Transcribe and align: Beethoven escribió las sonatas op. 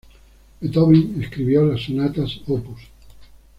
Beethoven 0.59 1.21
escribió 1.21 1.63
las 1.63 1.83
sonatas 1.83 2.41
op. 2.47 2.65